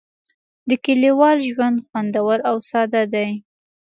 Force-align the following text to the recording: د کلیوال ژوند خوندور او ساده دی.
د 0.69 0.69
کلیوال 0.85 1.37
ژوند 1.49 1.77
خوندور 1.87 2.37
او 2.49 2.55
ساده 2.69 3.03
دی. 3.13 3.29